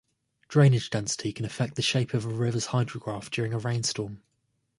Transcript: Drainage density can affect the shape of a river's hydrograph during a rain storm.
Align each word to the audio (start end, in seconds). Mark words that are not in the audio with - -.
Drainage 0.47 0.89
density 0.89 1.31
can 1.31 1.45
affect 1.45 1.75
the 1.75 1.83
shape 1.83 2.15
of 2.15 2.25
a 2.25 2.27
river's 2.29 2.69
hydrograph 2.69 3.29
during 3.29 3.53
a 3.53 3.59
rain 3.59 3.83
storm. 3.83 4.23